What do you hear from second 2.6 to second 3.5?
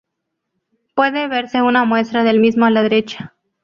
a la derecha.